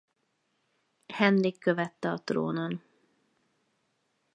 Henrik 1.13 1.59
követte 1.59 2.11
a 2.11 2.23
trónon. 2.23 2.81